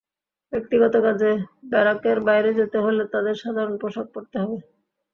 [0.53, 1.31] ব্যক্তিগত কাজে
[1.71, 4.57] ব্যারাকের বাইরে যেতে হলে তাদের সাধারণ পোশাক পরতে হবে।